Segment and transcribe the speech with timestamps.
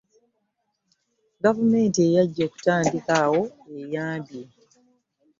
[1.43, 4.41] Gavumenti ejja kutandikira awo ebayambe.